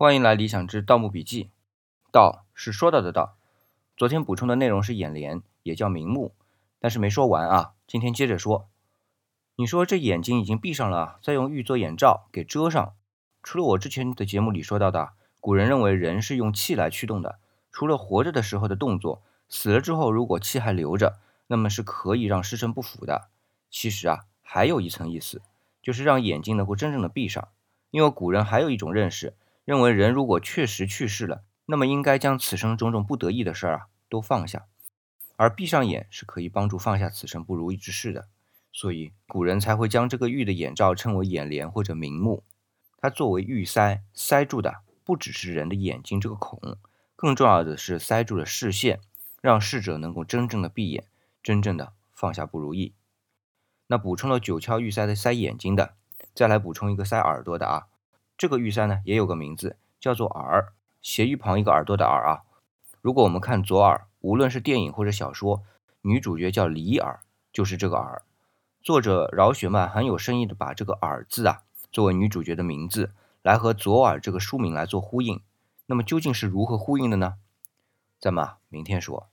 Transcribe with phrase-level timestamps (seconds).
[0.00, 1.50] 欢迎来理想之盗墓笔记。
[2.12, 3.36] 盗是说到的盗。
[3.96, 6.36] 昨天补充的内容是眼帘，也叫明目，
[6.78, 7.72] 但是没说完啊。
[7.84, 8.68] 今天接着说。
[9.56, 12.94] 你说这眼睛已经闭上了，再用玉做眼罩给遮上。
[13.42, 17.40] 除了我之前的节目里说到的，古人认为人是用气来驱动的，
[17.72, 21.18] 除了活着的时候的动作，死了之后如果气还留着，
[21.48, 23.30] 那么是可以让尸身不腐的。
[23.68, 25.42] 其实啊，还有一层意思，
[25.82, 27.48] 就是让眼睛能够真正的闭上。
[27.90, 29.34] 因为古人还有一种认识。
[29.68, 34.64] 认为人如果确实去世了，那么应该将此生种种不得意的事儿啊都放下，
[35.36, 38.28] 而闭上眼是可以帮助放下此生不如意之事的，
[38.72, 42.44] 所以古人才会将这个玉的眼罩称为眼帘或者明目。
[42.96, 46.78] 它作为玉塞，塞住的不只是人的眼睛这个孔，
[47.14, 49.00] 更重要的是塞住了视线，
[49.42, 51.04] 让逝者能够真正的闭眼，
[51.42, 52.94] 真正的放下不如意。
[53.88, 55.92] 那补充了九窍玉塞的塞眼睛的，
[56.34, 57.88] 再来补充一个塞耳朵的啊。
[58.38, 62.44] 这个玉塞呢，也有个名字，叫做耳，斜玉旁一个耳朵的耳啊。
[63.02, 65.64] 如果我们看左耳，无论是电影或者小说，
[66.02, 67.18] 女主角叫李耳，
[67.52, 68.22] 就是这个耳。
[68.80, 75.42] 作者饶雪漫很有深意的把这个耳字啊，作为女主角的名字，来和左耳这个书名来做呼应。
[75.86, 77.34] 那么究竟是如何呼应的呢？
[78.20, 79.28] 咱们啊，明天说。